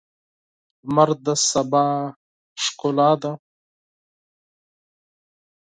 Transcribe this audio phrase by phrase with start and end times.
[0.85, 1.85] لمر د سبا
[2.63, 3.31] ښکلا ده.